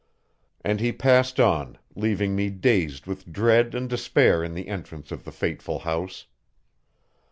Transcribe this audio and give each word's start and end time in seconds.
And 0.61 0.79
he 0.79 0.91
passed 0.91 1.39
on, 1.39 1.77
leaving 1.95 2.35
me 2.35 2.49
dazed 2.49 3.05
with 3.05 3.31
dread 3.31 3.75
and 3.75 3.87
despair 3.87 4.43
in 4.43 4.55
the 4.55 4.67
entrance 4.67 5.11
of 5.11 5.25
the 5.25 5.31
fateful 5.31 5.77
house. 5.77 6.25